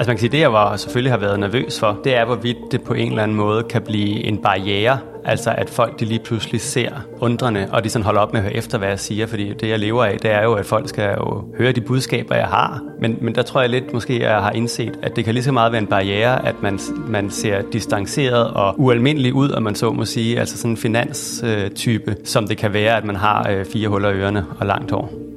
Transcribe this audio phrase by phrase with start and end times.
[0.00, 2.56] Altså man kan sige, det jeg var, selvfølgelig har været nervøs for, det er, hvorvidt
[2.72, 4.98] det på en eller anden måde kan blive en barriere.
[5.24, 8.44] Altså at folk de lige pludselig ser undrende, og de sådan holder op med at
[8.44, 9.26] høre efter, hvad jeg siger.
[9.26, 12.34] Fordi det jeg lever af, det er jo, at folk skal jo høre de budskaber,
[12.34, 12.80] jeg har.
[13.00, 15.52] Men, men der tror jeg lidt måske, jeg har indset, at det kan lige så
[15.52, 19.92] meget være en barriere, at man, man ser distanceret og ualmindelig ud, og man så
[19.92, 23.64] må sige, altså sådan en finanstype, øh, som det kan være, at man har øh,
[23.64, 25.29] fire huller i ørerne og langt hår.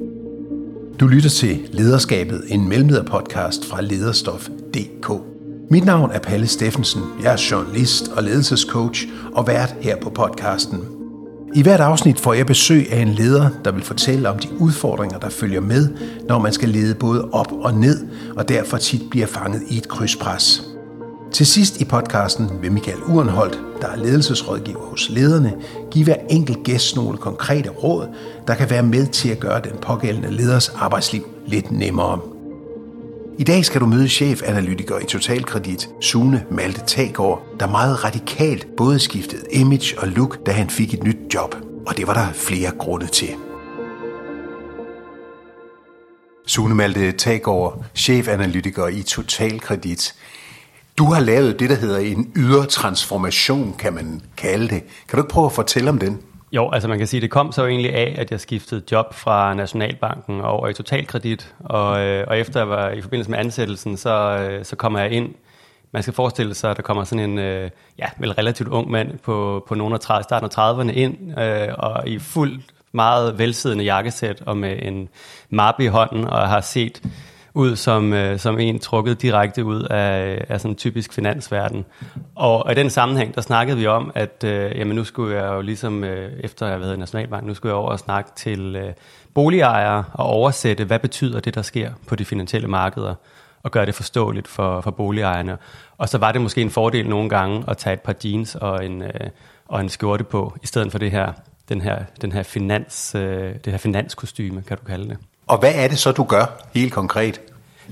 [1.00, 5.12] Du lytter til Lederskabet, en mellemlederpodcast fra lederstof.dk.
[5.70, 7.02] Mit navn er Palle Steffensen.
[7.24, 10.80] Jeg er journalist og ledelsescoach og vært her på podcasten.
[11.56, 15.20] I hvert afsnit får jeg besøg af en leder, der vil fortælle om de udfordringer,
[15.20, 15.90] der følger med,
[16.28, 19.88] når man skal lede både op og ned, og derfor tit bliver fanget i et
[19.88, 20.73] krydspres.
[21.34, 25.54] Til sidst i podcasten vil Michael Urenholdt, der er ledelsesrådgiver hos lederne,
[25.92, 28.08] give hver enkelt gæst nogle konkrete råd,
[28.48, 32.20] der kan være med til at gøre den pågældende leders arbejdsliv lidt nemmere.
[33.38, 39.00] I dag skal du møde chefanalytiker i Totalkredit, Sune Malte Tagård, der meget radikalt både
[39.00, 41.56] skiftede image og look, da han fik et nyt job.
[41.88, 43.30] Og det var der flere grunde til.
[46.48, 50.16] Sune Malte Tagård, chefanalytiker i Totalkredit.
[50.98, 54.84] Du har lavet det, der hedder en ydre transformation, kan man kalde det.
[55.08, 56.22] Kan du ikke prøve at fortælle om den?
[56.52, 59.54] Jo, altså man kan sige, det kom så egentlig af, at jeg skiftede job fra
[59.54, 64.10] Nationalbanken over i Totalkredit, og, øh, og efter jeg var i forbindelse med ansættelsen, så,
[64.10, 65.34] øh, så kommer jeg ind.
[65.92, 69.18] Man skal forestille sig, at der kommer sådan en øh, ja, vel relativt ung mand
[69.18, 73.84] på, på nogle af 30, starten af 30'erne ind, øh, og i fuld meget velsiddende
[73.84, 75.10] jakkesæt og med en
[75.50, 77.02] mappe i hånden, og har set
[77.54, 81.86] ud som, øh, som en trukket direkte ud af, af sådan en typisk finansverden.
[82.36, 85.54] Og, og i den sammenhæng, der snakkede vi om, at øh, jamen, nu skulle jeg
[85.54, 88.76] jo ligesom, øh, efter jeg været i Nationalbank, nu skulle jeg over og snakke til
[88.76, 88.94] øh,
[89.34, 93.16] boligejere og oversætte, hvad betyder det, der sker på de finansielle markeder,
[93.64, 95.58] og gøre det forståeligt for, for boligejerne.
[95.98, 98.86] Og så var det måske en fordel nogle gange at tage et par jeans og
[98.86, 99.30] en, øh,
[99.68, 101.34] og en skjorte på, i stedet for det her,
[101.70, 105.18] den her, den her finans, øh, det her finanskostyme, kan du kalde det.
[105.48, 106.46] Og hvad er det så, du gør
[106.76, 107.42] helt konkret?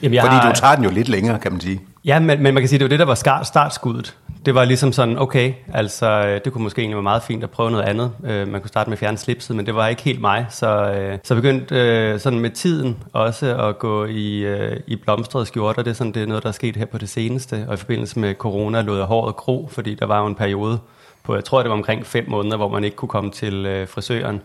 [0.02, 1.82] Jamen, jeg Fordi har- du tager den jo lidt længere, kan man sige.
[2.06, 4.16] Ja, men, men man kan sige, det var det, der var startskuddet.
[4.46, 7.50] Det var ligesom sådan, okay, altså øh, det kunne måske egentlig være meget fint at
[7.50, 8.12] prøve noget andet.
[8.24, 10.46] Øh, man kunne starte med at fjerne slipset, men det var ikke helt mig.
[10.50, 15.46] Så, øh, så begyndte øh, sådan med tiden også at gå i, øh, i blomstrede
[15.46, 15.82] skjorter.
[15.84, 17.66] Det er, sådan, det er noget, der er sket her på det seneste.
[17.68, 20.80] Og i forbindelse med corona lod jeg håret gro, fordi der var jo en periode
[21.24, 23.88] på, jeg tror det var omkring fem måneder, hvor man ikke kunne komme til øh,
[23.88, 24.42] frisøren.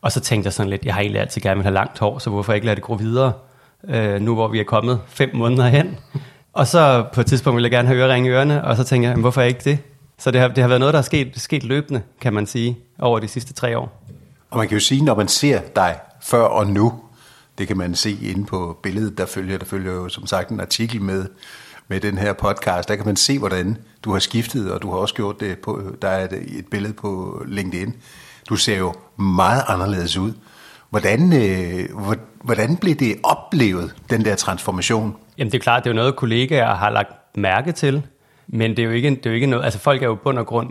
[0.00, 2.18] Og så tænkte jeg sådan lidt, jeg har egentlig altid gerne vil have langt hår,
[2.18, 3.32] så hvorfor ikke lade det gro videre,
[3.88, 5.96] øh, nu hvor vi er kommet fem måneder hen.
[6.52, 9.08] Og så på et tidspunkt ville jeg gerne have ørering i ørerne, og så tænkte
[9.08, 9.78] jeg, hvorfor ikke det?
[10.18, 12.78] Så det har, det har været noget, der er sket, sket løbende, kan man sige,
[12.98, 14.02] over de sidste tre år.
[14.50, 17.00] Og man kan jo sige, når man ser dig før og nu,
[17.58, 19.58] det kan man se inde på billedet, der følger.
[19.58, 21.26] Der følger jo som sagt en artikel med,
[21.88, 22.88] med den her podcast.
[22.88, 25.82] Der kan man se, hvordan du har skiftet, og du har også gjort det på,
[26.02, 27.94] der er et, et billede på LinkedIn.
[28.48, 30.32] Du ser jo meget anderledes ud.
[30.90, 35.16] Hvordan, øh, hvor- hvordan blev det oplevet, den der transformation?
[35.38, 38.02] Jamen det er klart, det er jo noget, kollegaer har lagt mærke til,
[38.46, 40.38] men det er jo ikke, det er jo ikke noget, altså folk er jo bund
[40.38, 40.70] og grund,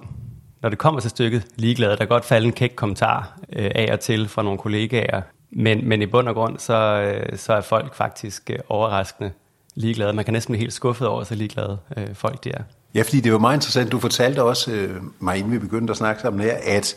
[0.61, 1.91] når det kommer til stykket, ligeglade.
[1.91, 5.21] Der kan godt falde en kæk kommentar øh, af og til fra nogle kollegaer,
[5.51, 9.31] men, men i bund og grund, så, øh, så er folk faktisk øh, overraskende
[9.75, 10.13] ligeglade.
[10.13, 12.61] Man kan næsten blive helt skuffet over, så ligeglade øh, folk de er.
[12.95, 13.91] Ja, fordi det var meget interessant.
[13.91, 16.95] Du fortalte også øh, mig, inden vi begyndte at snakke sammen her, at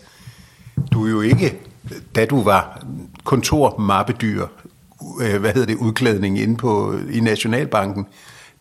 [0.93, 1.59] du jo ikke,
[2.15, 2.85] da du var
[3.25, 4.47] kontormappedyr,
[5.23, 8.07] øh, hvad hedder det, udklædning inde på, i Nationalbanken,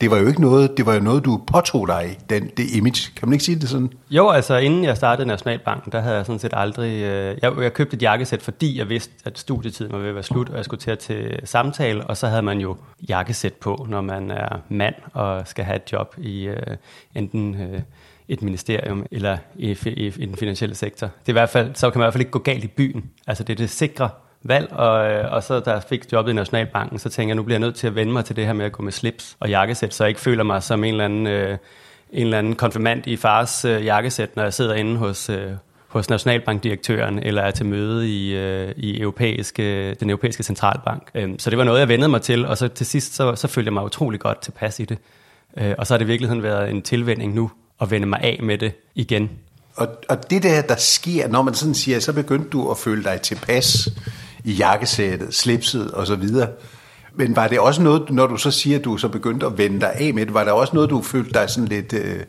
[0.01, 3.11] det var jo ikke noget, det var jo noget, du påtog dig, den, det image.
[3.15, 3.91] Kan man ikke sige det sådan?
[4.09, 6.91] Jo, altså inden jeg startede Nationalbanken, der havde jeg sådan set aldrig...
[7.03, 10.23] Øh, jeg, jeg købte et jakkesæt, fordi jeg vidste, at studietiden var ved at være
[10.23, 12.77] slut, og jeg skulle til at til samtale, og så havde man jo
[13.09, 16.77] jakkesæt på, når man er mand og skal have et job i øh,
[17.15, 17.81] enten øh,
[18.29, 21.07] et ministerium eller i, i, i den finansielle sektor.
[21.07, 22.67] Det er i hvert fald, så kan man i hvert fald ikke gå galt i
[22.67, 23.09] byen.
[23.27, 24.09] Altså det er det sikre
[24.43, 27.43] valg, og, øh, og så da jeg fik jobbet i Nationalbanken, så tænkte jeg, nu
[27.43, 29.37] bliver jeg nødt til at vende mig til det her med at gå med slips
[29.39, 31.27] og jakkesæt, så jeg ikke føler mig som en eller anden...
[31.27, 31.57] Øh,
[32.11, 35.51] en eller anden konfirmand i fars øh, jakkesæt, når jeg sidder inde hos, øh,
[35.87, 41.09] hos Nationalbankdirektøren, eller er til møde i, øh, i europæiske, den europæiske centralbank.
[41.15, 43.47] Øhm, så det var noget, jeg vendede mig til, og så til sidst, så, så
[43.47, 44.97] følte jeg mig utrolig godt tilpas i det.
[45.57, 47.51] Øh, og så har det i virkeligheden været en tilvænding nu,
[47.81, 49.29] at vende mig af med det igen.
[49.75, 53.03] Og, og det der, der sker, når man sådan siger, så begyndte du at føle
[53.03, 53.89] dig tilpas
[54.43, 56.49] i jakkesættet, slipset og så videre.
[57.15, 59.79] Men var det også noget, når du så siger, at du så begyndte at vende
[59.79, 62.19] dig af med det, var der også noget, du følte dig sådan lidt, øh,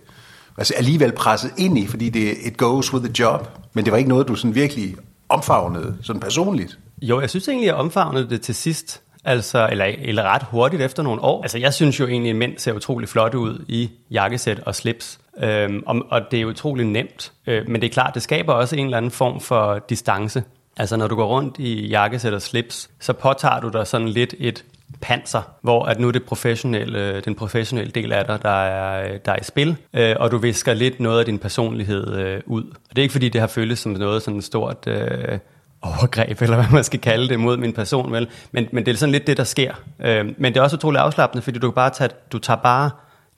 [0.59, 3.99] altså alligevel presset ind i, fordi det it goes with the job, men det var
[3.99, 4.97] ikke noget, du sådan virkelig
[5.29, 6.79] omfavnede, sådan personligt?
[7.03, 11.03] Jo, jeg synes egentlig, jeg omfavnede det til sidst altså, eller, eller ret hurtigt efter
[11.03, 11.43] nogle år.
[11.43, 15.21] Altså, jeg synes jo egentlig, at mænd ser utrolig flotte ud i jakkesæt og slips,
[15.43, 17.33] øhm, og, og det er utrolig nemt.
[17.47, 20.43] Øh, men det er klart, det skaber også en eller anden form for distance.
[20.77, 24.35] Altså, når du går rundt i jakkesæt og slips, så påtager du dig sådan lidt
[24.39, 24.65] et
[25.01, 29.33] panser, hvor at nu er det professionelle, den professionelle del af dig, der er, der
[29.33, 32.63] er i spil, øh, og du visker lidt noget af din personlighed øh, ud.
[32.63, 35.39] Og det er ikke fordi, det har føltes som noget sådan stort øh,
[35.83, 38.29] overgreb, eller hvad man skal kalde det, mod min person, vel?
[38.53, 39.75] Men, men det er sådan lidt det, der sker.
[40.01, 42.91] Øh, men det er også utroligt afslappende, fordi du kan bare tage, du tager bare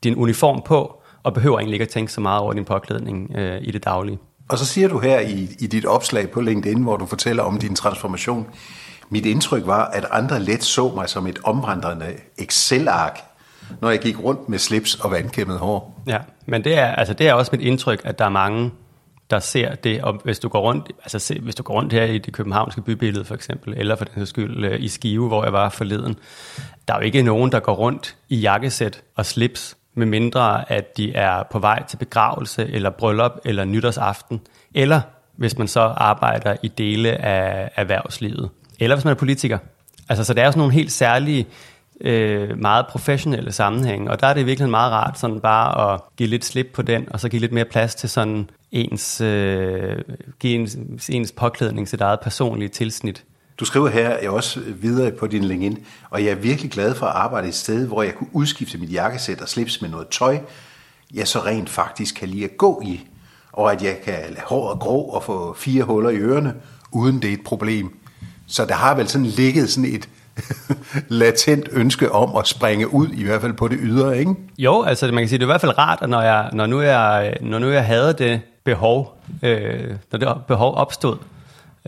[0.04, 3.58] din uniform på, og behøver egentlig ikke at tænke så meget over din påklædning øh,
[3.62, 4.18] i det daglige.
[4.48, 7.58] Og så siger du her i, i dit opslag på LinkedIn, hvor du fortæller om
[7.58, 8.46] din transformation,
[9.10, 12.06] mit indtryk var, at andre let så mig som et omvandrende
[12.38, 13.18] Excel-ark,
[13.80, 16.02] når jeg gik rundt med slips og vandkæmmet hår.
[16.06, 18.70] Ja, men det er, altså det er også mit indtryk, at der er mange,
[19.30, 22.04] der ser det, og hvis du går rundt, altså se, hvis du går rundt her
[22.04, 25.52] i det københavnske bybillede for eksempel, eller for den skyld øh, i Skive, hvor jeg
[25.52, 26.16] var forleden,
[26.88, 30.96] der er jo ikke nogen, der går rundt i jakkesæt og slips, med mindre at
[30.96, 34.40] de er på vej til begravelse, eller bryllup, eller nytårsaften,
[34.74, 35.00] eller
[35.36, 38.50] hvis man så arbejder i dele af erhvervslivet
[38.80, 39.58] eller hvis man er politiker.
[40.08, 41.46] Altså, så der er sådan nogle helt særlige,
[42.00, 46.28] øh, meget professionelle sammenhænge, og der er det virkelig meget rart sådan bare at give
[46.28, 49.98] lidt slip på den, og så give lidt mere plads til sådan ens, øh,
[50.40, 53.24] give ens, ens påklædning til eget personlige tilsnit.
[53.60, 55.78] Du skriver her jeg også videre på din LinkedIn,
[56.10, 58.92] og jeg er virkelig glad for at arbejde et sted, hvor jeg kunne udskifte mit
[58.92, 60.38] jakkesæt og slips med noget tøj,
[61.14, 63.00] jeg så rent faktisk kan lide at gå i,
[63.52, 66.54] og at jeg kan lade håret grå og få fire huller i ørerne,
[66.92, 67.98] uden det er et problem.
[68.46, 70.08] Så der har vel sådan ligget sådan et
[71.08, 74.34] latent ønske om at springe ud, i hvert fald på det ydre, ikke?
[74.58, 76.66] Jo, altså man kan sige, det er i hvert fald rart, at når, jeg, når,
[76.66, 81.16] nu, jeg, når nu jeg havde det behov, øh, når det behov opstod,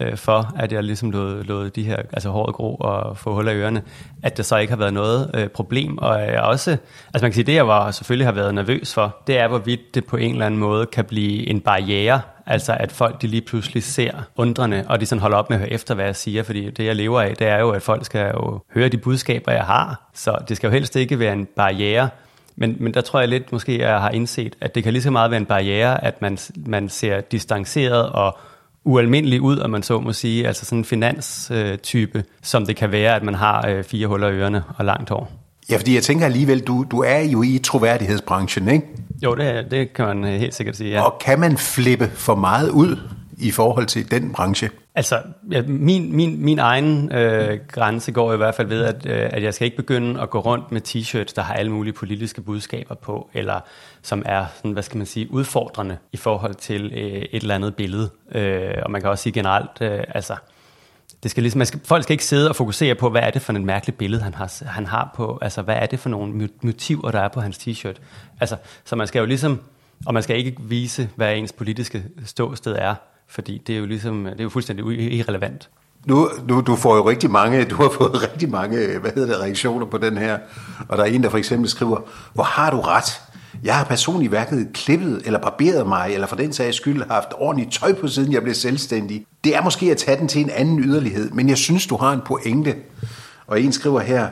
[0.00, 3.52] øh, for, at jeg ligesom lod, lod de her, altså håret gro og få huller
[3.52, 3.82] i ørerne,
[4.22, 5.98] at det så ikke har været noget øh, problem.
[5.98, 9.16] Og jeg også, altså man kan sige, det jeg var, selvfølgelig har været nervøs for,
[9.26, 12.92] det er, hvorvidt det på en eller anden måde kan blive en barriere Altså at
[12.92, 15.94] folk de lige pludselig ser undrende, og de sådan holder op med at høre efter,
[15.94, 18.60] hvad jeg siger, fordi det jeg lever af, det er jo, at folk skal jo
[18.74, 20.10] høre de budskaber, jeg har.
[20.14, 22.08] Så det skal jo helst ikke være en barriere.
[22.56, 25.10] Men, men der tror jeg lidt måske, jeg har indset, at det kan lige så
[25.10, 28.38] meget være en barriere, at man, man ser distanceret og
[28.84, 33.16] ualmindelig ud, om man så må sige, altså sådan en finanstype, som det kan være,
[33.16, 35.32] at man har øh, fire huller i ørerne og langt hår.
[35.70, 38.86] Ja, fordi jeg tænker alligevel, du, du er jo i troværdighedsbranchen, ikke?
[39.22, 41.02] Jo, det, det kan man helt sikkert sige, ja.
[41.02, 42.96] Og kan man flippe for meget ud
[43.38, 44.70] i forhold til den branche?
[44.94, 45.22] Altså,
[45.52, 49.42] ja, min, min, min egen øh, grænse går i hvert fald ved, at, øh, at
[49.42, 52.94] jeg skal ikke begynde at gå rundt med t-shirts, der har alle mulige politiske budskaber
[52.94, 53.60] på, eller
[54.02, 57.74] som er, sådan, hvad skal man sige, udfordrende i forhold til øh, et eller andet
[57.74, 58.10] billede.
[58.34, 60.36] Øh, og man kan også sige generelt, øh, altså,
[61.22, 63.42] det skal ligesom, man skal, folk skal ikke sidde og fokusere på, hvad er det
[63.42, 66.48] for et mærkeligt billede, han har, han har på, altså hvad er det for nogle
[66.62, 67.96] motiver, der er på hans t-shirt.
[68.40, 69.60] Altså, så man skal jo ligesom,
[70.06, 72.94] og man skal ikke vise, hvad ens politiske ståsted er,
[73.32, 75.68] fordi det er jo ligesom, det er jo fuldstændig irrelevant.
[76.06, 79.42] Nu, nu, du får jo rigtig mange, du har fået rigtig mange, hvad hedder det,
[79.42, 80.38] reaktioner på den her,
[80.88, 82.00] og der er en, der for eksempel skriver,
[82.34, 83.20] hvor har du ret?
[83.64, 87.72] Jeg har personligt hverken klippet eller barberet mig, eller for den sags skyld haft ordentligt
[87.72, 89.26] tøj på, siden jeg blev selvstændig.
[89.44, 92.12] Det er måske at tage den til en anden yderlighed, men jeg synes, du har
[92.12, 92.74] en pointe.
[93.46, 94.28] Og en skriver her,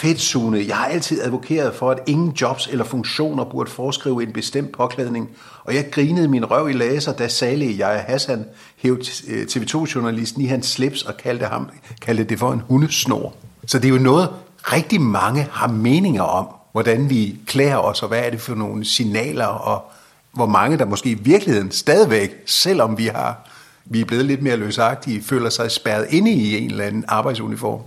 [0.00, 0.64] Fedtsune.
[0.68, 5.30] Jeg har altid advokeret for, at ingen jobs eller funktioner burde foreskrive en bestemt påklædning,
[5.64, 8.44] og jeg grinede min røv i laser, da Saleh jeg Hassan
[8.76, 11.68] hævde TV2-journalisten øh, i hans slips og kaldte, ham,
[12.00, 13.34] kaldte det for en hundesnor.
[13.66, 14.28] Så det er jo noget,
[14.58, 18.84] rigtig mange har meninger om hvordan vi klæder os, og hvad er det for nogle
[18.84, 19.84] signaler, og
[20.32, 23.46] hvor mange der måske i virkeligheden stadigvæk, selvom vi har
[23.84, 27.80] vi er blevet lidt mere løsagtige, føler sig spærret inde i en eller anden arbejdsuniform.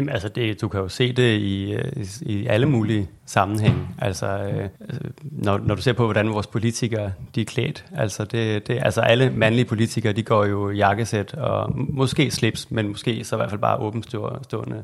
[0.00, 1.76] Jamen altså, det, du kan jo se det øh, i,
[2.20, 3.88] i alle mulige sammenhænge.
[3.98, 4.68] Altså, øh,
[5.22, 7.84] når, når du ser på, hvordan vores politikere de er klædt.
[7.96, 12.88] Altså, det, det, altså alle mandlige politikere, de går jo jakkesæt og måske slips, men
[12.88, 14.82] måske så i hvert fald bare åbenstående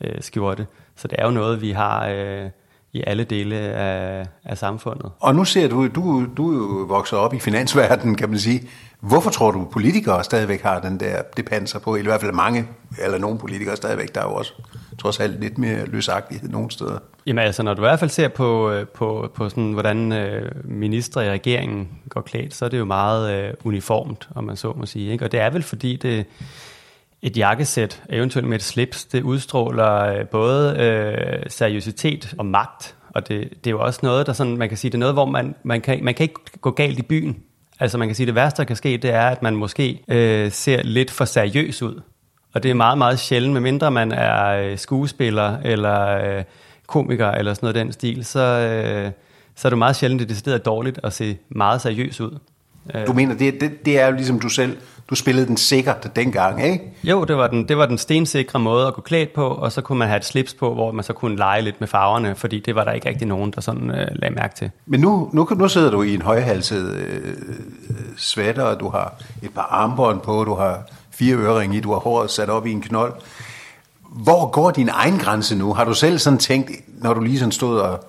[0.00, 0.66] øh, skjorte.
[0.96, 2.06] Så det er jo noget, vi har...
[2.08, 2.50] Øh,
[2.92, 5.10] i alle dele af, af samfundet.
[5.20, 8.68] Og nu ser du, du, du er jo vokset op i finansverdenen, kan man sige.
[9.00, 11.96] Hvorfor tror du, politikere stadigvæk har den der, det panser på?
[11.96, 12.66] I hvert fald mange,
[13.04, 14.52] eller nogle politikere stadigvæk, der er jo også
[14.98, 16.98] trods alt lidt mere løsagtighed nogle steder.
[17.26, 20.50] Jamen altså, når du i hvert fald ser på, øh, på, på sådan, hvordan øh,
[20.64, 24.72] ministre i regeringen går klædt, så er det jo meget øh, uniformt, om man så
[24.76, 25.12] må sige.
[25.12, 25.24] Ikke?
[25.24, 26.26] Og det er vel fordi, det,
[27.22, 32.94] et jakkesæt, eventuelt med et slips, det udstråler øh, både øh, seriøsitet og magt.
[33.10, 35.14] Og det, det er jo også noget, der sådan, man kan sige, det er noget,
[35.14, 37.42] hvor man, man, kan, man kan ikke gå galt i byen.
[37.80, 40.52] Altså man kan sige, det værste, der kan ske, det er, at man måske øh,
[40.52, 42.00] ser lidt for seriøs ud.
[42.54, 46.44] Og det er meget, meget sjældent, medmindre man er øh, skuespiller eller øh,
[46.86, 49.10] komiker eller sådan noget den stil, så, øh,
[49.54, 52.38] så er det meget sjældent, det er decideret dårligt at se meget seriøs ud.
[53.06, 54.76] Du mener, det, det, det er jo ligesom du selv,
[55.10, 56.84] du spillede den sikkert dengang, ikke?
[57.04, 59.80] Jo, det var, den, det var den stensikre måde at gå klædt på, og så
[59.80, 62.60] kunne man have et slips på, hvor man så kunne lege lidt med farverne, fordi
[62.60, 64.70] det var der ikke rigtig nogen, der sådan øh, lagde mærke til.
[64.86, 67.34] Men nu, nu, nu sidder du i en højhalset øh,
[68.16, 71.98] sweater, og du har et par armbånd på, du har fire øreringe i, du har
[71.98, 73.12] håret sat op i en knold.
[74.10, 75.74] Hvor går din egen grænse nu?
[75.74, 76.70] Har du selv sådan tænkt,
[77.02, 78.04] når du lige sådan stod og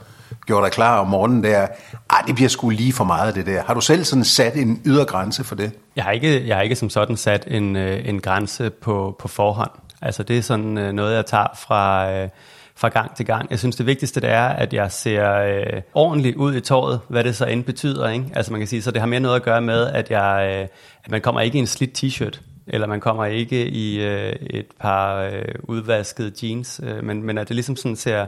[0.48, 1.68] gjorde dig klar om morgenen der,
[2.10, 3.64] ah, det bliver sgu lige for meget det der.
[3.64, 5.72] Har du selv sådan sat en ydre grænse for det?
[5.96, 9.28] Jeg har ikke, jeg har ikke som sådan sat en, øh, en grænse på, på
[9.28, 9.72] forhånd.
[10.02, 12.30] Altså det er sådan øh, noget, jeg tager fra, øh,
[12.76, 13.52] fra gang til gang.
[13.52, 17.24] Jeg synes, det vigtigste det er, at jeg ser øh, ordentligt ud i tåret, hvad
[17.24, 18.10] det så end betyder.
[18.10, 18.26] Ikke?
[18.36, 20.68] Altså man kan sige, så det har mere noget at gøre med, at, jeg, øh,
[21.06, 24.66] at man kommer ikke i en slidt t-shirt, eller man kommer ikke i øh, et
[24.80, 28.26] par øh, udvaskede jeans, øh, men, men at det ligesom sådan ser,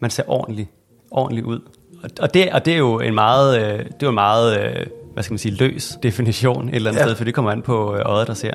[0.00, 0.70] man ser ordentligt,
[1.10, 1.60] ordentligt ud.
[2.20, 4.86] Og, det, og det er jo en meget, øh, det er jo en meget øh,
[5.12, 7.06] hvad skal man sige, løs definition et eller andet ja.
[7.06, 8.54] sted, for det kommer an på øh, øjet, der ser.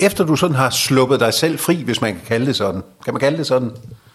[0.00, 2.82] Efter du sådan har sluppet dig selv fri, hvis man kan kalde det sådan.
[3.04, 3.70] Kan man kalde det sådan?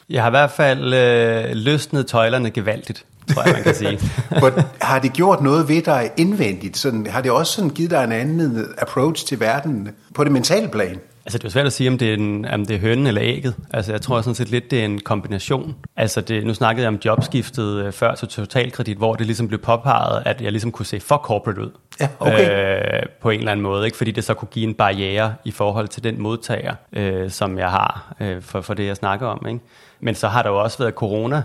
[0.10, 4.00] Jeg har i hvert fald øh, løsnet tøjlerne gevaldigt, tror jeg, man kan sige.
[4.82, 6.78] har det gjort noget ved dig indvendigt?
[6.78, 10.68] Sådan, har det også sådan givet dig en anden approach til verden på det mentale
[10.68, 11.00] plan?
[11.28, 13.22] Altså det er svært at sige, om det er, en, om det er hønnen eller
[13.24, 13.56] ægget.
[13.74, 15.76] Altså jeg tror sådan set lidt, det er en kombination.
[15.96, 19.60] Altså det, nu snakkede jeg om jobskiftet øh, før til totalkredit, hvor det ligesom blev
[19.60, 21.72] påpeget, at jeg ligesom kunne se for corporate ud.
[22.00, 23.00] Ja, okay.
[23.00, 23.98] øh, på en eller anden måde, ikke?
[23.98, 27.70] fordi det så kunne give en barriere i forhold til den modtager, øh, som jeg
[27.70, 29.46] har øh, for, for det, jeg snakker om.
[29.48, 29.60] Ikke?
[30.00, 31.42] Men så har der jo også været corona,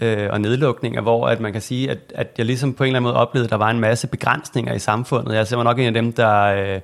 [0.00, 2.96] øh, og nedlukninger, hvor at man kan sige, at, at jeg ligesom på en eller
[2.96, 5.34] anden måde oplevede, at der var en masse begrænsninger i samfundet.
[5.34, 6.80] Altså, jeg var nok en af dem, der, øh,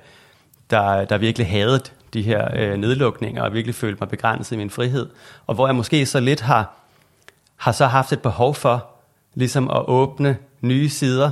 [0.69, 1.79] der, der virkelig havde
[2.13, 5.09] de her øh, nedlukninger, og virkelig følte mig begrænset i min frihed.
[5.47, 6.73] Og hvor jeg måske så lidt har,
[7.57, 8.85] har så haft et behov for,
[9.35, 11.31] ligesom at åbne nye sider,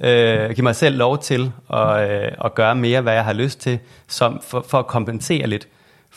[0.00, 3.60] øh, give mig selv lov til at, øh, at gøre mere, hvad jeg har lyst
[3.60, 3.78] til,
[4.08, 5.68] som for, for at kompensere lidt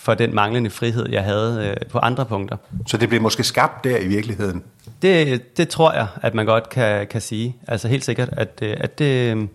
[0.02, 2.58] for den manglende frihed, jeg havde øh, på andre punkter.
[2.88, 4.64] Så det blev måske skabt der i virkeligheden?
[5.02, 7.56] Det, det tror jeg, at man godt kan, kan sige.
[7.68, 9.50] Altså helt sikkert, at, øh, at det,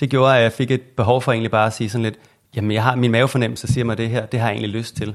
[0.00, 2.14] det gjorde, at jeg fik et behov for egentlig bare at sige sådan lidt,
[2.56, 5.14] jamen jeg har, min mavefornemmelse siger mig det her, det har jeg egentlig lyst til.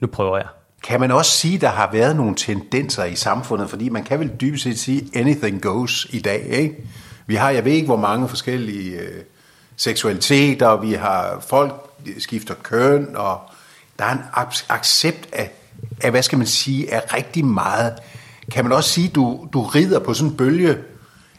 [0.00, 0.46] Nu prøver jeg.
[0.82, 4.20] Kan man også sige, at der har været nogle tendenser i samfundet, fordi man kan
[4.20, 6.76] vel dybest set sige, anything goes i dag, ikke?
[7.26, 9.22] Vi har, jeg ved ikke, hvor mange forskellige øh,
[9.76, 11.74] seksualiteter, vi har folk
[12.18, 13.40] skifter køn, og
[13.98, 14.20] der er en
[14.68, 15.50] accept af,
[16.00, 17.94] af, hvad skal man sige, af rigtig meget.
[18.52, 20.78] Kan man også sige, du, du rider på sådan en bølge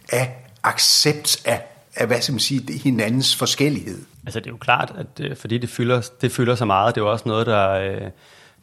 [0.09, 1.61] af accept af,
[1.95, 4.05] af hvad skal man sige, hinandens forskellighed?
[4.25, 7.01] Altså det er jo klart, at øh, fordi det fylder, det fylder så meget, det
[7.01, 8.01] er jo også noget, der, øh,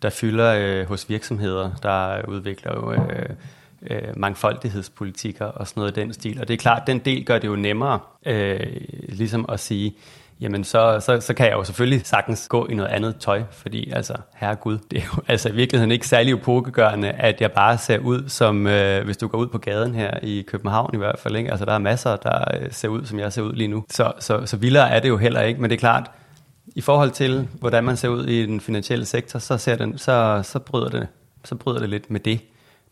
[0.03, 3.29] der fylder øh, hos virksomheder, der udvikler jo øh,
[3.91, 6.41] øh, mangfoldighedspolitikker og sådan noget i den stil.
[6.41, 8.61] Og det er klart, den del gør det jo nemmere øh,
[9.09, 9.95] ligesom at sige,
[10.43, 13.91] jamen så, så, så kan jeg jo selvfølgelig sagtens gå i noget andet tøj, fordi
[13.91, 17.99] altså, herregud, det er jo altså i virkeligheden ikke særlig epokegørende, at jeg bare ser
[17.99, 21.37] ud som, øh, hvis du går ud på gaden her i København i hvert fald,
[21.37, 21.51] ikke?
[21.51, 23.85] altså der er masser, der øh, ser ud, som jeg ser ud lige nu.
[23.91, 26.11] Så, så, så vildere er det jo heller ikke, men det er klart,
[26.75, 30.41] i forhold til, hvordan man ser ud i den finansielle sektor, så, ser den, så,
[30.45, 31.09] så, bryder det,
[31.45, 32.41] så bryder det lidt med det.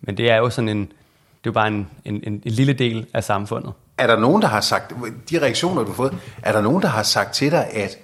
[0.01, 2.73] Men det er jo sådan en, det er jo bare en, en, en, en lille
[2.73, 3.73] del af samfundet.
[4.01, 4.95] Er der nogen, der har sagt,
[5.31, 7.99] de reaktioner, du har fået, er der nogen, der har sagt til dig, at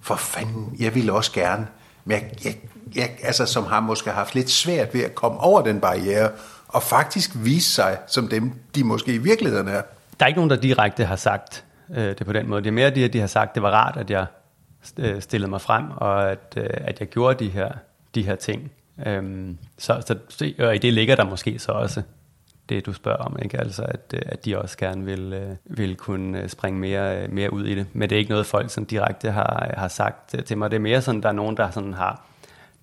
[0.00, 1.66] for fanden, jeg vil også gerne,
[2.04, 2.54] men jeg, jeg,
[2.94, 6.30] jeg, altså, som har måske haft lidt svært ved at komme over den barriere,
[6.68, 9.82] og faktisk vise sig som dem, de måske i virkeligheden er?
[10.20, 12.62] Der er ikke nogen, der direkte har sagt øh, det på den måde.
[12.62, 14.26] Det er mere det, at de har sagt, det var rart, at jeg
[14.98, 17.72] øh, stillede mig frem, og at, øh, at jeg gjorde de her,
[18.14, 18.72] de her ting.
[19.06, 22.02] Øhm, så, så, og i det ligger der måske så også
[22.74, 23.60] det, du spørger om, ikke?
[23.60, 27.52] Altså, at, øh, at de også gerne vil, øh, vil kunne øh, springe mere, mere
[27.52, 27.86] ud i det.
[27.92, 30.70] Men det er ikke noget, folk sådan direkte har, har sagt til mig.
[30.70, 32.26] Det er mere sådan, der er nogen, der sådan har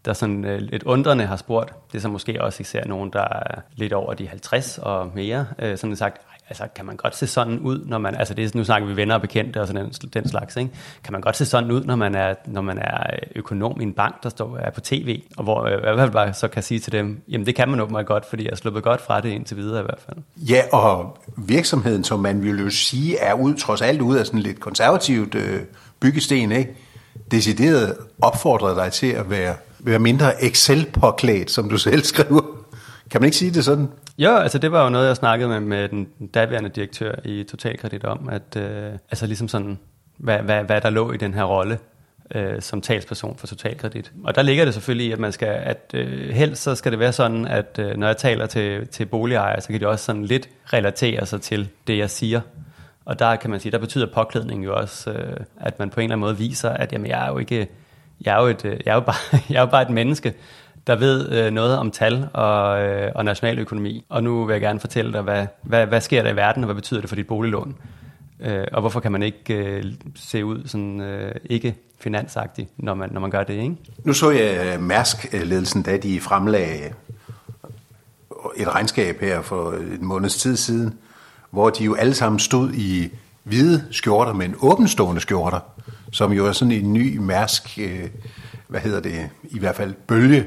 [0.06, 1.74] der sådan lidt undrende har spurgt.
[1.92, 5.46] Det er så måske også især nogen, der er lidt over de 50 og mere,
[5.60, 8.64] sådan sagt, altså kan man godt se sådan ud, når man, altså det er, nu
[8.64, 10.72] snakker vi venner og bekendte og sådan den, den slags, ikke?
[11.04, 13.04] kan man godt se sådan ud, når man er, når man er
[13.36, 16.12] økonom i en bank, der står er på tv, og hvor jeg i hvert fald
[16.12, 18.56] bare så kan sige til dem, jamen det kan man åbenbart godt, fordi jeg er
[18.56, 20.18] sluppet godt fra det indtil videre i hvert fald.
[20.38, 24.40] Ja, og virksomheden, som man vil jo sige, er ud, trods alt ud af sådan
[24.40, 25.62] lidt konservativt øh,
[26.00, 26.76] byggesten, ikke?
[27.32, 32.42] decideret opfordrer dig til at være, være mindre Excel-påklædt, som du selv skriver.
[33.12, 33.88] Kan man ikke sige det sådan?
[34.20, 38.04] Jo, altså det var jo noget, jeg snakkede med, med den daværende direktør i Totalkredit
[38.04, 39.80] om, at øh, altså ligesom sådan,
[40.18, 41.80] hvad, hvad, hvad der lå i den her rolle
[42.36, 44.12] øh, som talsperson for Totalkredit.
[44.24, 47.00] Og der ligger det selvfølgelig i, at man skal, at øh, helst så skal det
[47.00, 50.26] være sådan, at øh, når jeg taler til, til boligejere, så kan de også sådan
[50.26, 52.42] lidt relatere sig til det, jeg siger.
[53.06, 56.04] Og der kan man sige, der betyder påklædning jo også, øh, at man på en
[56.04, 57.68] eller anden måde viser, at jamen, jeg er jo ikke,
[58.22, 60.34] jeg er jo, et, øh, jeg er jo, bare, jeg er jo bare et menneske,
[60.90, 64.06] der ved øh, noget om tal og, øh, og nationaløkonomi.
[64.10, 66.66] Og nu vil jeg gerne fortælle dig, hvad, hvad, hvad sker der i verden, og
[66.66, 67.76] hvad betyder det for dit boliglån?
[68.40, 69.84] Øh, og hvorfor kan man ikke øh,
[70.16, 73.76] se ud sådan øh, ikke finansagtig, når man, når man gør det, ikke?
[74.04, 76.92] Nu så jeg øh, Mærsk-ledelsen, da de fremlagde øh,
[78.58, 80.94] et regnskab her for en måneds tid siden,
[81.52, 83.10] hvor de jo alle sammen stod i
[83.44, 85.60] hvide skjorter, men åbenstående skjorter,
[86.12, 88.10] som jo er sådan en ny Mærsk, øh,
[88.68, 90.46] hvad hedder det, i hvert fald bølge.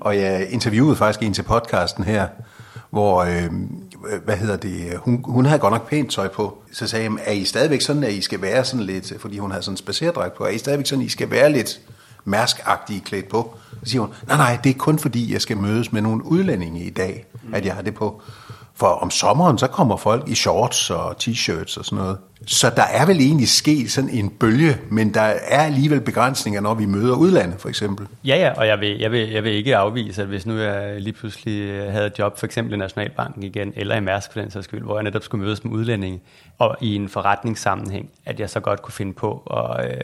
[0.00, 2.26] Og jeg interviewede faktisk en til podcasten her,
[2.90, 3.50] hvor, øh,
[4.24, 6.58] hvad hedder det, hun, hun havde godt nok pænt tøj på.
[6.72, 9.50] Så sagde jeg, er I stadigvæk sådan, at I skal være sådan lidt, fordi hun
[9.50, 11.80] havde sådan en spacerdragt på, er I stadigvæk sådan, at I skal være lidt
[12.24, 13.54] mærskagtige klædt på?
[13.84, 16.84] Så siger hun, nej, nej, det er kun fordi, jeg skal mødes med nogle udlændinge
[16.84, 18.22] i dag, at jeg har det på.
[18.78, 22.18] For om sommeren, så kommer folk i shorts og t-shirts og sådan noget.
[22.46, 26.74] Så der er vel egentlig sket sådan en bølge, men der er alligevel begrænsninger, når
[26.74, 28.06] vi møder udlandet, for eksempel.
[28.24, 31.00] Ja, ja, og jeg vil, jeg vil, jeg vil ikke afvise, at hvis nu jeg
[31.00, 34.40] lige pludselig øh, havde et job, for eksempel i Nationalbanken igen, eller i Mærsk for
[34.40, 36.20] den sags skyld, hvor jeg netop skulle mødes med udlændinge,
[36.58, 40.00] og i en forretningssammenhæng, at jeg så godt kunne finde på at, øh,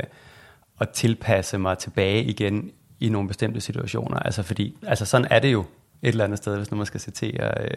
[0.81, 4.19] at tilpasse mig tilbage igen i nogle bestemte situationer.
[4.19, 5.65] Altså fordi, altså sådan er det jo
[6.03, 7.77] et eller andet sted, hvis nu man skal citere øh,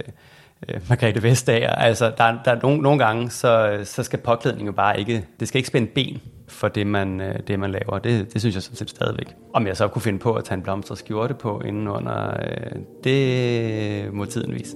[0.70, 1.70] øh, Margrethe Vestager.
[1.70, 5.48] Altså, der, der er nogle, nogle gange, så, så skal påklædningen jo bare ikke, det
[5.48, 8.00] skal ikke spænde ben for det, man, øh, det, man laver.
[8.00, 9.36] Det, det synes jeg sådan set stadigvæk.
[9.54, 14.14] Om jeg så kunne finde på at tage en blomster skjorte på indenunder, øh, det
[14.14, 14.76] må tiden vise.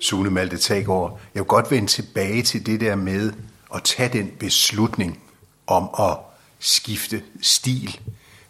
[0.00, 3.32] Sune Malte Tagård, jeg vil godt vende tilbage til det der med
[3.74, 5.22] at tage den beslutning
[5.66, 6.31] om at
[6.62, 7.98] skifte stil.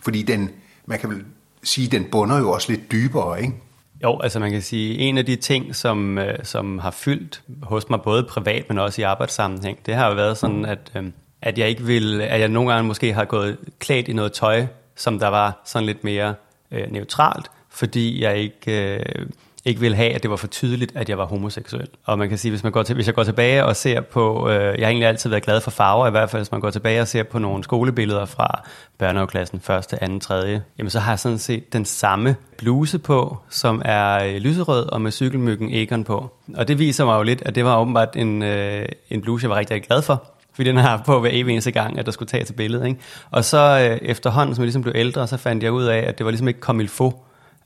[0.01, 0.51] Fordi den,
[0.87, 1.25] man kan vel
[1.63, 3.55] sige, den bunder jo også lidt dybere, ikke?
[4.03, 7.91] Jo, altså man kan sige, en af de ting, som, øh, som har fyldt hos
[7.91, 11.05] mig, både privat, men også i arbejdssammenhæng, det har jo været sådan, at, øh,
[11.43, 14.67] at jeg ikke vil, at jeg nogle gange måske har gået klædt i noget tøj,
[14.97, 16.35] som der var sådan lidt mere
[16.71, 18.97] øh, neutralt, fordi jeg ikke...
[18.97, 19.27] Øh,
[19.65, 21.89] ikke ville have, at det var for tydeligt, at jeg var homoseksuel.
[22.05, 24.49] Og man kan sige, hvis, man går til, hvis jeg går tilbage og ser på,
[24.49, 26.71] øh, jeg har egentlig altid været glad for farver, i hvert fald hvis man går
[26.71, 28.63] tilbage og ser på nogle skolebilleder fra
[28.99, 33.83] børnehaveklassen, første, anden, tredje, jamen så har jeg sådan set den samme bluse på, som
[33.85, 36.31] er øh, lyserød og med cykelmyggen Egon på.
[36.55, 39.51] Og det viser mig jo lidt, at det var åbenbart en, øh, en bluse, jeg
[39.51, 42.13] var rigtig, rigtig glad for, fordi den har på hver evig eneste gang, at der
[42.13, 42.87] skulle tage til billedet.
[42.87, 43.01] Ikke?
[43.31, 46.19] Og så øh, efterhånden, som jeg ligesom blev ældre, så fandt jeg ud af, at
[46.19, 47.15] det var ligesom ikke comme il faut,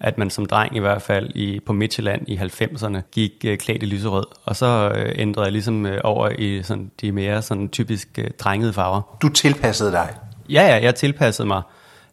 [0.01, 3.83] at man som dreng i hvert fald i, på Midtjylland i 90'erne gik øh, klædt
[3.83, 7.69] i lyserød, og så øh, ændrede jeg ligesom øh, over i sådan, de mere sådan,
[7.69, 9.17] typisk øh, drengede farver.
[9.23, 10.15] Du tilpassede dig?
[10.49, 11.63] Ja, ja, jeg tilpassede mig.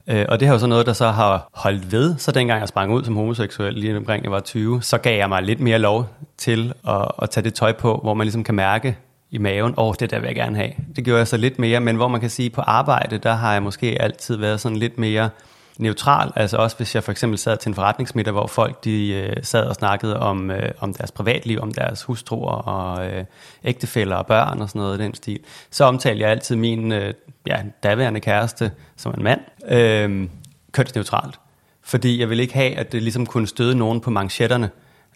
[0.07, 2.17] Øh, og det har jo så noget, der så har holdt ved.
[2.17, 5.29] Så dengang jeg sprang ud som homoseksuel, lige omkring jeg var 20, så gav jeg
[5.29, 8.55] mig lidt mere lov til at, at tage det tøj på, hvor man ligesom kan
[8.55, 8.97] mærke
[9.31, 10.71] i maven, åh, oh, det der vil jeg gerne have.
[10.95, 13.53] Det gjorde jeg så lidt mere, men hvor man kan sige, på arbejde, der har
[13.53, 15.29] jeg måske altid været sådan lidt mere
[15.77, 19.43] neutral, altså også hvis jeg for eksempel sad til en forretningsmiddag, hvor folk de øh,
[19.43, 23.25] sad og snakkede om, øh, om deres privatliv, om deres hustruer og øh,
[23.63, 25.39] ægtefæller og børn og sådan noget i den stil,
[25.71, 27.13] så omtalte jeg altid min øh,
[27.47, 30.29] ja, daværende kæreste som en mand, øh,
[30.71, 31.39] kønsneutralt.
[31.81, 34.69] Fordi jeg ville ikke have, at det ligesom kunne støde nogen på manchetterne,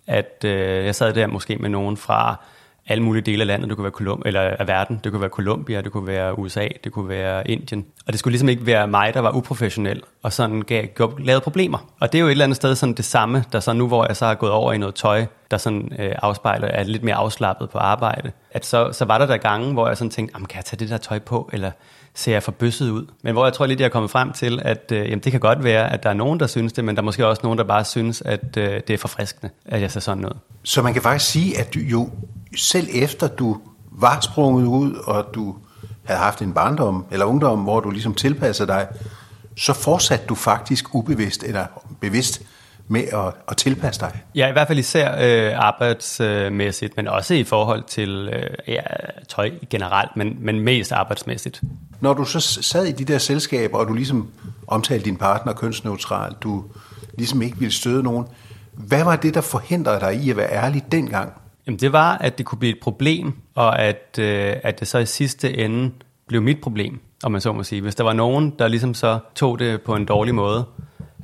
[0.08, 2.36] at øh, jeg sad der måske med nogen fra
[2.88, 5.30] alle mulige dele af landet, det kunne være Colum eller af verden, det kunne være
[5.30, 7.86] Colombia, det kunne være USA, det kunne være Indien.
[8.06, 10.88] Og det skulle ligesom ikke være mig, der var uprofessionel og sådan gav,
[11.20, 11.78] lavede problemer.
[12.00, 14.06] Og det er jo et eller andet sted sådan det samme, der så nu, hvor
[14.08, 17.16] jeg så har gået over i noget tøj, der sådan øh, afspejler, er lidt mere
[17.16, 20.56] afslappet på arbejde, at så, så var der der gange, hvor jeg sådan tænkte, kan
[20.56, 21.72] jeg tage det der tøj på, eller
[22.14, 23.06] ser jeg for bøsset ud?
[23.22, 25.42] Men hvor jeg tror lidt, jeg er kommet frem til, at øh, jamen, det kan
[25.42, 27.58] godt være, at der er nogen, der synes det, men der er måske også nogen,
[27.58, 30.38] der bare synes, at øh, det er forfriskende, at jeg ser sådan noget.
[30.64, 32.10] Så man kan faktisk sige, at jo
[32.56, 33.58] selv efter du
[33.92, 35.56] var sprunget ud, og du
[36.04, 38.88] havde haft en barndom eller ungdom, hvor du ligesom tilpassede dig,
[39.58, 41.66] så fortsatte du faktisk ubevidst eller
[42.00, 42.42] bevidst
[42.88, 44.22] med at, at tilpasse dig?
[44.36, 48.82] Ja, i hvert fald især øh, arbejdsmæssigt, men også i forhold til øh, ja,
[49.30, 51.62] tøj generelt, men, men mest arbejdsmæssigt.
[52.02, 54.32] Når du så sad i de der selskaber, og du ligesom
[54.68, 56.64] omtalte din partner kønsneutralt, du
[57.18, 58.26] ligesom ikke ville støde nogen,
[58.74, 61.34] hvad var det, der forhindrede dig i at være ærlig dengang?
[61.68, 64.98] Jamen det var, at det kunne blive et problem, og at, øh, at det så
[64.98, 65.92] i sidste ende
[66.28, 67.00] blev mit problem.
[67.24, 67.82] om man så må sige.
[67.82, 70.66] Hvis der var nogen, der ligesom så tog det på en dårlig måde,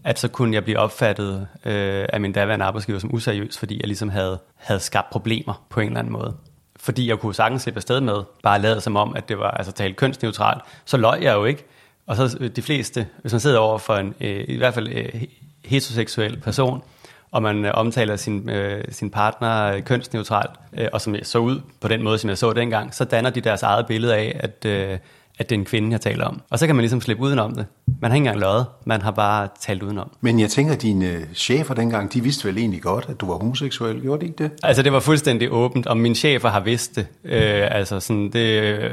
[0.03, 3.87] at så kunne jeg blive opfattet øh, af min daværende arbejdsgiver som useriøs, fordi jeg
[3.87, 6.35] ligesom havde, havde skabt problemer på en eller anden måde.
[6.75, 9.71] Fordi jeg kunne sagtens slippe afsted med, bare lade som om, at det var altså
[9.71, 11.65] talt kønsneutralt, så løg jeg jo ikke.
[12.07, 14.87] Og så øh, de fleste, hvis man sidder over for en, øh, i hvert fald
[14.87, 15.23] øh,
[15.65, 16.83] heteroseksuel person,
[17.33, 21.39] og man øh, omtaler sin, øh, sin partner øh, kønsneutralt, øh, og som jeg så
[21.39, 24.39] ud på den måde, som jeg så dengang, så danner de deres eget billede af,
[24.39, 24.97] at, øh,
[25.39, 26.41] at det er en kvinde, jeg taler om.
[26.49, 27.65] Og så kan man ligesom slippe udenom det.
[28.01, 30.11] Man har ikke engang løjet, man har bare talt udenom.
[30.21, 33.33] Men jeg tænker, at dine chefer dengang, de vidste vel egentlig godt, at du var
[33.33, 34.51] homoseksuel, gjorde de ikke det?
[34.63, 37.07] Altså det var fuldstændig åbent, og mine chefer har vidst det.
[37.23, 38.91] Øh, altså sådan, det øh,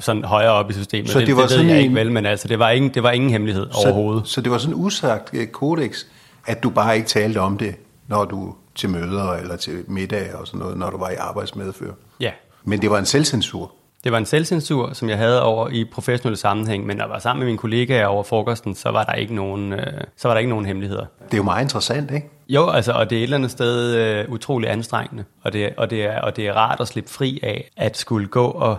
[0.00, 1.10] sådan højere op i systemet.
[1.10, 1.84] Så det, det, var det ved sådan jeg en...
[1.84, 4.28] ikke vel, men altså det var ingen, det var ingen hemmelighed så, overhovedet.
[4.28, 6.04] Så det var sådan en usagt øh, kodex,
[6.46, 7.74] at du bare ikke talte om det,
[8.08, 11.92] når du til møder eller til middag og sådan noget, når du var i arbejdsmedfør.
[12.20, 12.30] Ja.
[12.64, 13.72] Men det var en selvcensur.
[14.04, 17.18] Det var en selvcensur, som jeg havde over i professionelle sammenhæng, men når jeg var
[17.18, 20.38] sammen med mine kollegaer over frokosten, så var der ikke nogen, øh, så var der
[20.38, 21.06] ikke nogen hemmeligheder.
[21.24, 22.28] Det er jo meget interessant, ikke?
[22.48, 25.90] Jo, altså, og det er et eller andet sted øh, utrolig anstrengende, og det, og,
[25.90, 28.78] det er, og det er rart at slippe fri af, at skulle gå og,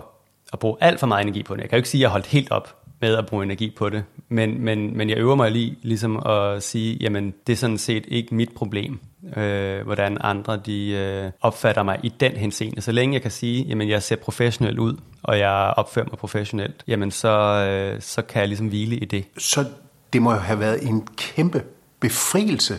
[0.52, 1.60] og bruge alt for meget energi på det.
[1.60, 3.88] Jeg kan jo ikke sige, at jeg holdt helt op med at bruge energi på
[3.88, 7.78] det, men, men, men jeg øver mig lige ligesom at sige, jamen det er sådan
[7.78, 9.00] set ikke mit problem
[9.36, 12.80] øh, hvordan andre de øh, opfatter mig i den henseende.
[12.80, 16.84] Så længe jeg kan sige, jamen jeg ser professionel ud, og jeg opfører mig professionelt,
[16.88, 17.28] jamen så,
[17.68, 19.24] øh, så kan jeg ligesom hvile i det.
[19.38, 19.64] Så
[20.12, 21.62] det må jo have været en kæmpe
[22.00, 22.78] befrielse.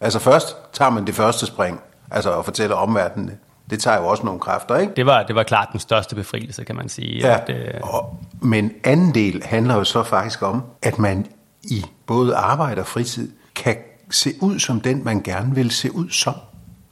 [0.00, 1.80] Altså først tager man det første spring,
[2.10, 3.38] altså at fortælle omverdenen det
[3.78, 4.92] tager jo også nogle kræfter, ikke?
[4.96, 7.18] Det var, det var klart den største befrielse, kan man sige.
[7.18, 7.80] Ja, at, øh...
[7.82, 11.26] og, men anden del handler jo så faktisk om, at man
[11.62, 13.76] i både arbejde og fritid kan
[14.10, 16.34] se ud som den, man gerne vil se ud som.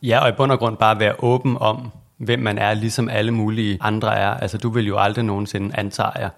[0.03, 3.31] Ja, og i bund og grund bare være åben om, hvem man er, ligesom alle
[3.31, 4.31] mulige andre er.
[4.31, 6.31] Altså, du vil jo aldrig nogensinde, antager jeg,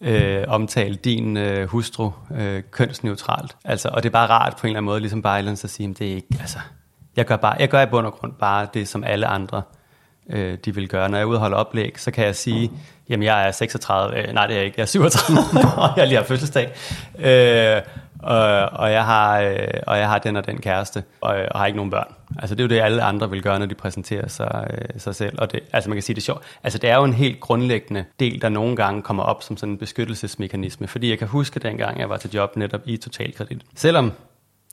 [0.00, 3.56] øh, omtale din øh, hustru øh, kønsneutralt.
[3.64, 5.90] Altså, og det er bare rart på en eller anden måde, ligesom bare at sige,
[5.90, 6.58] at det er ikke, altså,
[7.16, 9.62] jeg gør, bare, jeg gør i bund og grund bare det, som alle andre
[10.30, 11.08] øh, de vil gøre.
[11.08, 12.70] Når jeg udholder oplæg, så kan jeg sige,
[13.08, 15.38] jamen jeg er 36, øh, nej det er jeg ikke, jeg er 37,
[15.76, 16.72] og jeg lige har fødselsdag.
[17.18, 17.82] Øh,
[18.22, 21.58] og, og, jeg har, øh, og jeg har den og den kæreste, og, øh, og
[21.58, 22.14] har ikke nogen børn.
[22.38, 25.14] Altså det er jo det, alle andre vil gøre, når de præsenterer sig, øh, sig
[25.14, 25.38] selv.
[25.38, 26.44] Og det, altså man kan sige det er sjovt.
[26.62, 29.72] Altså det er jo en helt grundlæggende del, der nogle gange kommer op som sådan
[29.72, 30.86] en beskyttelsesmekanisme.
[30.86, 33.62] Fordi jeg kan huske dengang, jeg var til job netop i Totalkredit.
[33.74, 34.12] Selvom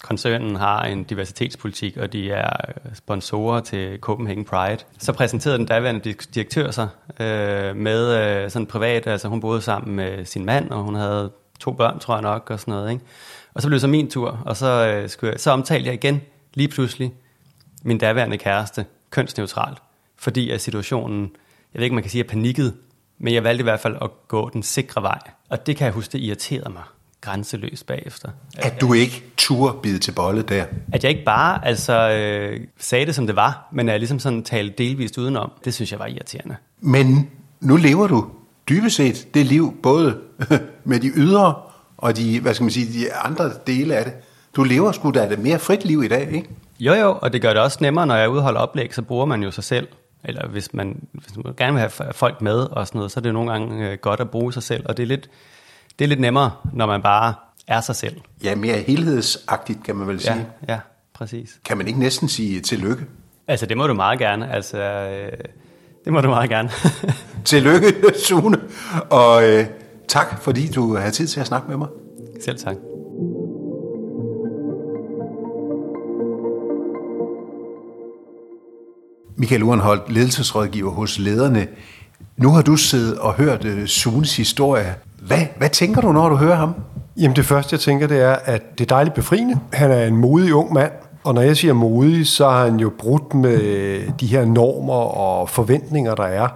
[0.06, 4.78] koncernen har en diversitetspolitik, og de er øh, sponsorer til Copenhagen Pride.
[4.98, 6.88] Så præsenterede den daværende direktør sig
[7.20, 11.32] øh, med øh, sådan privat, altså hun boede sammen med sin mand, og hun havde
[11.60, 12.92] to børn, tror jeg nok, og sådan noget.
[12.92, 13.04] Ikke?
[13.54, 15.94] Og så blev det så min tur, og så, øh, skulle jeg, så omtalte jeg
[15.94, 16.22] igen,
[16.54, 17.14] lige pludselig,
[17.84, 19.78] min daværende kæreste, kønsneutralt,
[20.18, 21.22] fordi at situationen,
[21.74, 22.74] jeg ved ikke, man kan sige, er panikket,
[23.18, 25.20] men jeg valgte i hvert fald at gå den sikre vej.
[25.50, 26.84] Og det kan jeg huske, det irriterede mig
[27.26, 28.30] grænseløst bagefter.
[28.58, 30.66] At du ikke turde bide til bolle der?
[30.94, 34.44] At jeg ikke bare altså, øh, sagde det, som det var, men jeg ligesom sådan
[34.44, 36.56] talte delvist udenom, det synes jeg var irriterende.
[36.82, 38.28] Men nu lever du
[38.70, 40.18] dybest set det liv, både
[40.84, 41.56] med de ydre
[41.98, 44.14] og de, hvad skal man sige, de andre dele af det.
[44.56, 46.50] Du lever sgu da et mere frit liv i dag, ikke?
[46.80, 49.44] Jo, jo, og det gør det også nemmere, når jeg udholder oplæg, så bruger man
[49.44, 49.88] jo sig selv.
[50.24, 53.22] Eller hvis man, hvis man gerne vil have folk med og sådan noget, så er
[53.22, 54.86] det nogle gange øh, godt at bruge sig selv.
[54.86, 55.30] Og det er lidt,
[56.00, 57.34] det er lidt nemmere, når man bare
[57.68, 58.22] er sig selv.
[58.44, 60.48] Ja, mere helhedsagtigt, kan man vel sige.
[60.68, 60.80] Ja, ja
[61.14, 61.60] præcis.
[61.66, 63.06] Kan man ikke næsten sige tillykke?
[63.48, 64.54] Altså, det må du meget gerne.
[64.54, 65.32] Altså, øh,
[66.06, 66.70] det må du meget gerne.
[67.46, 67.94] tillykke,
[68.28, 68.58] Sune.
[69.10, 69.66] Og øh,
[70.08, 71.88] tak, fordi du har tid til at snakke med mig.
[72.46, 72.76] Selv tak.
[79.38, 81.68] Michael Urenholdt, ledelsesrådgiver hos lederne.
[82.38, 84.96] Nu har du siddet og hørt uh, Sunes historie.
[85.28, 86.76] Hvad, hvad tænker du, når du hører ham?
[87.18, 89.60] Jamen det første, jeg tænker, det er, at det er dejligt befriende.
[89.74, 90.92] Han er en modig ung mand,
[91.24, 93.60] og når jeg siger modig, så har han jo brudt med
[94.20, 96.48] de her normer og forventninger, der er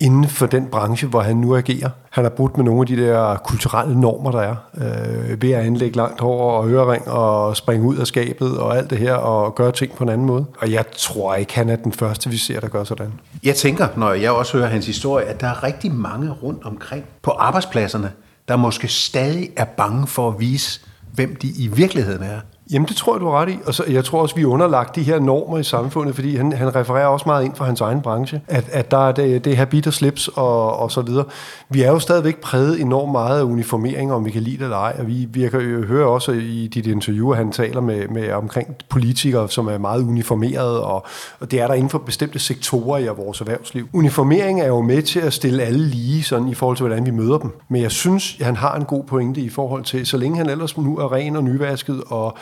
[0.00, 1.90] inden for den branche, hvor han nu agerer.
[2.10, 5.66] Han har brudt med nogle af de der kulturelle normer, der er, øh, ved at
[5.66, 9.54] anlægge langt hår og ørering og springe ud af skabet og alt det her og
[9.54, 10.44] gøre ting på en anden måde.
[10.58, 13.12] Og jeg tror ikke, han er den første, vi ser, der gør sådan.
[13.42, 17.04] Jeg tænker, når jeg også hører hans historie, at der er rigtig mange rundt omkring
[17.22, 18.12] på arbejdspladserne,
[18.48, 20.80] der måske stadig er bange for at vise,
[21.14, 22.40] hvem de i virkeligheden er.
[22.70, 23.58] Jamen, det tror jeg, du har ret i.
[23.66, 26.52] Og så, jeg tror også, vi er underlagt de her normer i samfundet, fordi han,
[26.52, 29.56] han refererer også meget ind fra hans egen branche, at, at der er det, det
[29.56, 31.24] habit og slips og, og så videre.
[31.68, 34.76] Vi er jo stadigvæk præget enormt meget af uniformering, om vi kan lide det eller
[34.76, 34.96] ej.
[34.98, 38.32] Og vi, vi kan jo høre også i dit interview, at han taler med, med
[38.32, 41.06] omkring politikere, som er meget uniformerede, og,
[41.40, 43.88] og det er der inden for bestemte sektorer i vores erhvervsliv.
[43.92, 47.10] Uniformering er jo med til at stille alle lige sådan i forhold til, hvordan vi
[47.10, 47.50] møder dem.
[47.68, 50.78] Men jeg synes, han har en god pointe i forhold til, så længe han ellers
[50.78, 52.36] nu er ren og nyvasket og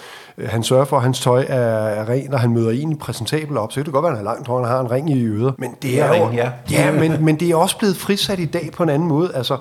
[0.46, 3.72] han sørger for, at hans tøj er, er ren, og han møder en præsentabel op.
[3.72, 5.24] Så det kan godt være, at han har langt hår, han har en ring i
[5.24, 5.55] øret.
[5.59, 6.50] Men det er, ring, ja.
[6.70, 9.35] ja men, men det er også blevet frisat i dag på en anden måde.
[9.35, 9.57] Altså,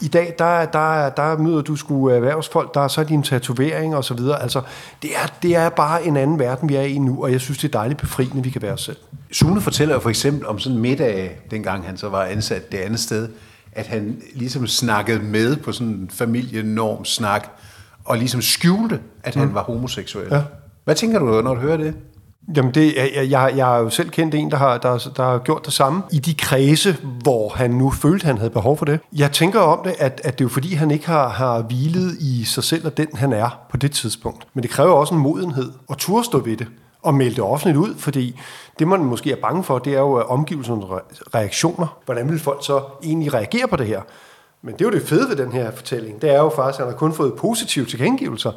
[0.00, 4.04] i dag, der, der, der møder du sgu erhvervsfolk, der er så din tatovering og
[4.04, 4.42] så videre.
[4.42, 4.60] Altså,
[5.02, 7.58] det er, det er bare en anden verden, vi er i nu, og jeg synes,
[7.58, 8.96] det er dejligt befriende, vi kan være os selv.
[9.32, 13.00] Sune fortæller for eksempel om sådan en middag, dengang han så var ansat det andet
[13.00, 13.28] sted,
[13.72, 17.48] at han ligesom snakkede med på sådan en familienorm snak,
[18.04, 19.54] og ligesom skjulte, at han mm.
[19.54, 20.28] var homoseksuel.
[20.30, 20.42] Ja.
[20.84, 21.94] Hvad tænker du, når du hører det?
[22.56, 25.38] Jamen, det, jeg, jeg, jeg har jo selv kendt en, der har, der, der har
[25.38, 29.00] gjort det samme i de kredse, hvor han nu følte, han havde behov for det.
[29.12, 32.16] Jeg tænker om det, at, at det er jo fordi, han ikke har, har hvilet
[32.20, 34.46] i sig selv og den, han er på det tidspunkt.
[34.54, 36.66] Men det kræver også en modenhed og turde stå ved det
[37.02, 38.40] og melde det offentligt ud, fordi
[38.78, 40.84] det, man måske er bange for, det er jo omgivelsernes
[41.34, 41.98] reaktioner.
[42.04, 44.00] Hvordan vil folk så egentlig reagere på det her?
[44.64, 46.22] Men det er jo det fede ved den her fortælling.
[46.22, 48.52] Det er jo faktisk, at han har kun fået positive tilkendegivelser.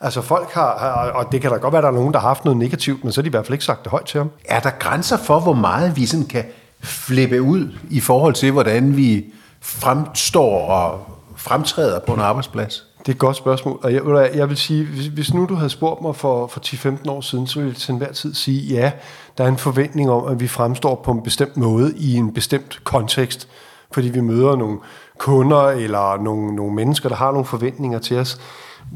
[0.00, 0.70] Altså folk har,
[1.14, 3.04] og det kan da godt være, at der er nogen, der har haft noget negativt,
[3.04, 4.30] men så har de i hvert fald ikke sagt det højt til ham.
[4.44, 6.44] Er der grænser for, hvor meget vi sådan kan
[6.80, 9.24] flippe ud i forhold til, hvordan vi
[9.60, 12.86] fremstår og fremtræder på en arbejdsplads?
[12.98, 15.70] Det er et godt spørgsmål, og jeg, jeg vil sige, hvis, hvis nu du havde
[15.70, 18.92] spurgt mig for, for 10-15 år siden, så ville jeg til enhver tid sige, ja,
[19.38, 22.80] der er en forventning om, at vi fremstår på en bestemt måde i en bestemt
[22.84, 23.48] kontekst,
[23.92, 24.78] fordi vi møder nogle
[25.18, 28.40] kunder eller nogle, nogle mennesker, der har nogle forventninger til os.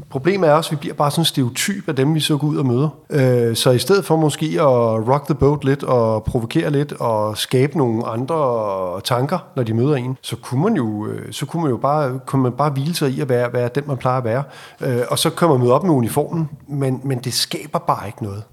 [0.09, 2.47] Problemet er også, at vi bliver bare sådan en stereotyp af dem, vi så går
[2.47, 2.89] ud og møder.
[3.09, 7.37] Øh, så i stedet for måske at rock the boat lidt og provokere lidt og
[7.37, 11.61] skabe nogle andre tanker, når de møder en, så kunne man jo, øh, så kunne
[11.61, 14.17] man jo bare, kunne man bare hvile sig i at være, være den, man plejer
[14.17, 14.43] at være.
[14.81, 18.23] Øh, og så kan man møde op med uniformen, men, men det skaber bare ikke
[18.23, 18.43] noget.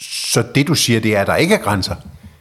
[0.00, 1.94] Så det du siger, det er, at der ikke er grænser?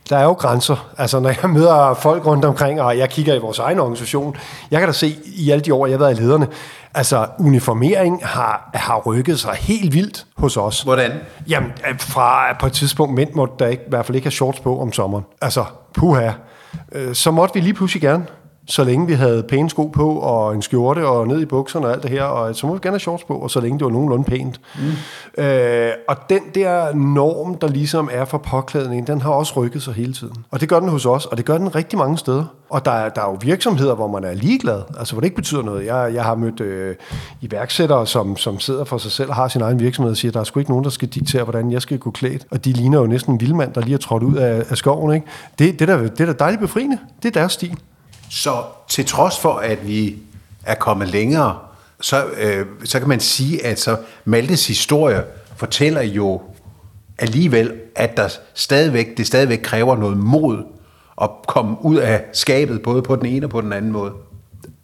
[0.09, 0.89] Der er jo grænser.
[0.97, 4.35] Altså, når jeg møder folk rundt omkring, og jeg kigger i vores egen organisation,
[4.71, 6.47] jeg kan da se i alle de år, jeg har været i lederne,
[6.93, 10.81] altså, uniformering har, har rykket sig helt vildt hos os.
[10.81, 11.11] Hvordan?
[11.47, 14.59] Jamen, fra på et tidspunkt, mænd måtte der ikke, i hvert fald ikke have shorts
[14.59, 15.25] på om sommeren.
[15.41, 16.31] Altså, puha.
[16.91, 18.25] Øh, så måtte vi lige pludselig gerne
[18.67, 21.93] så længe vi havde pæne sko på, og en skjorte, og ned i bukserne og
[21.93, 23.85] alt det her, og så må vi gerne have shorts på, og så længe det
[23.85, 24.61] var nogenlunde pænt.
[25.37, 25.43] Mm.
[25.43, 29.93] Øh, og den der norm, der ligesom er for påklædning, den har også rykket sig
[29.93, 30.35] hele tiden.
[30.51, 32.45] Og det gør den hos os, og det gør den rigtig mange steder.
[32.69, 35.35] Og der er, der er jo virksomheder, hvor man er ligeglad, altså hvor det ikke
[35.35, 35.85] betyder noget.
[35.85, 36.95] Jeg, jeg har mødt øh,
[37.41, 40.39] iværksættere, som, som sidder for sig selv og har sin egen virksomhed og siger, der
[40.39, 42.45] er sgu ikke nogen, der skal diktere, hvordan jeg skal gå klædt.
[42.51, 45.15] Og de ligner jo næsten en vildmand, der lige er trådt ud af, af skoven.
[45.15, 45.27] Ikke?
[45.59, 46.97] Det, det, der, det er da dejligt befriende.
[47.23, 47.77] Det er deres stil.
[48.35, 50.17] Så til trods for, at vi
[50.63, 51.59] er kommet længere,
[52.01, 55.23] så, øh, så kan man sige, at så Maltes historie
[55.55, 56.41] fortæller jo
[57.19, 60.63] alligevel, at der stadigvæk, det stadigvæk kræver noget mod
[61.21, 64.11] at komme ud af skabet, både på den ene og på den anden måde.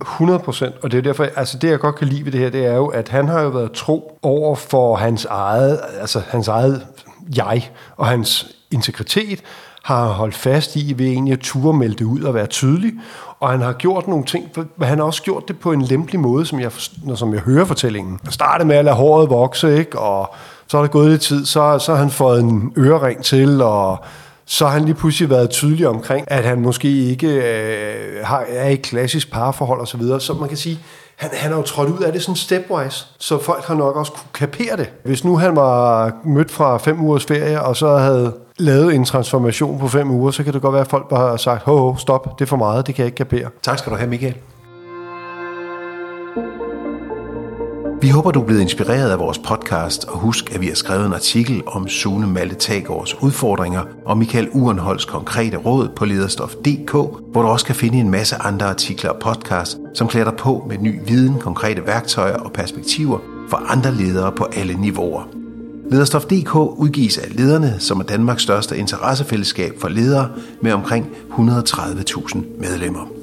[0.02, 2.50] 100 procent, og det er derfor, altså det jeg godt kan lide ved det her,
[2.50, 6.48] det er jo, at han har jo været tro over for hans eget, altså hans
[6.48, 6.88] eget
[7.36, 9.44] jeg og hans integritet,
[9.84, 12.94] har holdt fast i ved egentlig at ture melde det ud og være tydelig,
[13.40, 16.20] og han har gjort nogle ting, men han har også gjort det på en lempelig
[16.20, 16.72] måde, som jeg,
[17.16, 18.20] som jeg hører fortællingen.
[18.24, 20.00] Han startede med at lade håret vokse, ikke?
[20.00, 20.34] og
[20.68, 24.04] så er der gået lidt tid, så, så har han fået en ørering til, og
[24.46, 28.70] så har han lige pludselig været tydelig omkring, at han måske ikke øh, har, er
[28.70, 30.22] i et klassisk parforhold osv., så, videre.
[30.22, 30.80] så man kan sige,
[31.16, 34.12] han, han har jo trådt ud af det sådan stepwise, så folk har nok også
[34.12, 34.90] kunne kapere det.
[35.06, 39.80] Hvis nu han var mødt fra fem ugers ferie, og så havde lavet en transformation
[39.80, 41.96] på fem uger, så kan det godt være, at folk bare har sagt, ho, ho,
[41.98, 43.50] stop, det er for meget, det kan jeg ikke kapere.
[43.62, 44.36] Tak skal du have, Michael.
[48.02, 51.06] Vi håber, du er blevet inspireret af vores podcast, og husk, at vi har skrevet
[51.06, 56.92] en artikel om Sune Malte Tagårds udfordringer og Michael Urenholds konkrete råd på lederstof.dk,
[57.32, 60.66] hvor du også kan finde en masse andre artikler og podcasts, som klæder dig på
[60.70, 63.20] med ny viden, konkrete værktøjer og perspektiver
[63.50, 65.41] for andre ledere på alle niveauer.
[65.92, 70.30] Lederstof.dk udgives af lederne, som er Danmarks største interessefællesskab for ledere
[70.62, 73.21] med omkring 130.000 medlemmer.